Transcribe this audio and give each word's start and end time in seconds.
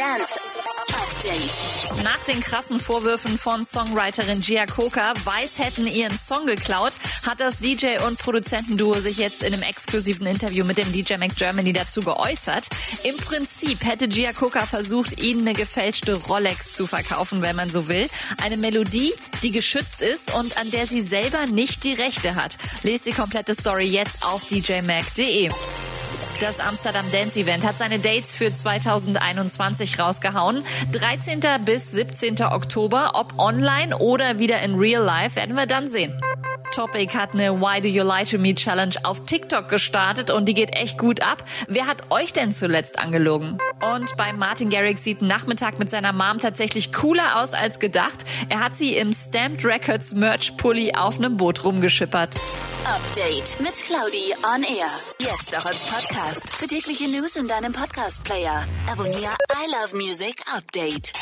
Dance 0.00 0.24
Update. 0.94 2.02
Nach 2.04 2.24
den 2.24 2.40
krassen 2.40 2.80
Vorwürfen 2.80 3.38
von 3.38 3.66
Songwriterin 3.66 4.40
Gia 4.40 4.64
Coca, 4.64 5.12
Weiß 5.24 5.58
hätten 5.58 5.86
ihren 5.86 6.18
Song 6.18 6.46
geklaut, 6.46 6.94
hat 7.26 7.38
das 7.38 7.58
DJ- 7.58 8.02
und 8.06 8.18
Produzentenduo 8.18 8.94
sich 8.94 9.18
jetzt 9.18 9.42
in 9.42 9.52
einem 9.52 9.62
exklusiven 9.62 10.26
Interview 10.26 10.64
mit 10.64 10.78
dem 10.78 10.90
DJ 10.90 11.18
Mac 11.18 11.36
Germany 11.36 11.74
dazu 11.74 12.00
geäußert. 12.00 12.68
Im 13.04 13.14
Prinzip 13.18 13.84
hätte 13.84 14.08
Gia 14.08 14.32
Coca 14.32 14.64
versucht, 14.64 15.20
ihnen 15.20 15.46
eine 15.46 15.52
gefälschte 15.52 16.14
Rolex 16.14 16.72
zu 16.72 16.86
verkaufen, 16.86 17.42
wenn 17.42 17.56
man 17.56 17.68
so 17.68 17.86
will. 17.86 18.08
Eine 18.42 18.56
Melodie, 18.56 19.12
die 19.42 19.50
geschützt 19.50 20.00
ist 20.00 20.32
und 20.32 20.56
an 20.56 20.70
der 20.70 20.86
sie 20.86 21.02
selber 21.02 21.44
nicht 21.44 21.84
die 21.84 21.92
Rechte 21.92 22.36
hat. 22.36 22.56
Lest 22.84 23.04
die 23.04 23.12
komplette 23.12 23.52
Story 23.52 23.84
jetzt 23.84 24.24
auf 24.24 24.42
djmac.de. 24.48 25.50
Das 26.40 26.58
Amsterdam 26.58 27.04
Dance 27.12 27.38
Event 27.38 27.66
hat 27.66 27.76
seine 27.76 27.98
Dates 27.98 28.34
für 28.34 28.50
2021 28.50 29.98
rausgehauen. 29.98 30.64
13. 30.92 31.40
bis 31.66 31.90
17. 31.90 32.42
Oktober, 32.44 33.10
ob 33.12 33.38
online 33.38 33.98
oder 33.98 34.38
wieder 34.38 34.62
in 34.62 34.76
Real 34.76 35.04
Life, 35.04 35.36
werden 35.36 35.54
wir 35.54 35.66
dann 35.66 35.90
sehen. 35.90 36.18
Topic 36.70 37.16
hat 37.16 37.34
eine 37.34 37.60
Why 37.60 37.80
Do 37.80 37.88
You 37.88 38.04
Lie 38.04 38.24
to 38.24 38.38
Me 38.38 38.54
Challenge 38.54 38.94
auf 39.02 39.24
TikTok 39.24 39.68
gestartet 39.68 40.30
und 40.30 40.46
die 40.46 40.54
geht 40.54 40.74
echt 40.74 40.98
gut 40.98 41.22
ab. 41.22 41.44
Wer 41.68 41.86
hat 41.86 42.10
euch 42.10 42.32
denn 42.32 42.52
zuletzt 42.52 42.98
angelogen? 42.98 43.58
Und 43.94 44.16
bei 44.16 44.32
Martin 44.32 44.70
Garrix 44.70 45.04
sieht 45.04 45.22
Nachmittag 45.22 45.78
mit 45.78 45.90
seiner 45.90 46.12
Mom 46.12 46.38
tatsächlich 46.38 46.92
cooler 46.92 47.40
aus 47.40 47.54
als 47.54 47.78
gedacht. 47.78 48.24
Er 48.48 48.60
hat 48.60 48.76
sie 48.76 48.96
im 48.96 49.12
Stamped 49.12 49.64
Records 49.64 50.14
Merch 50.14 50.56
Pulli 50.56 50.94
auf 50.94 51.18
einem 51.18 51.36
Boot 51.36 51.64
rumgeschippert. 51.64 52.34
Update 52.84 53.60
mit 53.60 53.74
Claudi 53.74 54.34
on 54.42 54.62
Air. 54.62 54.90
Jetzt 55.18 55.56
auch 55.56 55.66
als 55.66 55.78
Podcast. 55.78 56.54
Für 56.54 56.66
tägliche 56.66 57.08
News 57.08 57.36
in 57.36 57.46
deinem 57.46 57.72
Podcast-Player. 57.72 58.66
Abonniere 58.90 59.36
I 59.52 59.70
Love 59.70 59.96
Music 59.96 60.42
Update. 60.54 61.12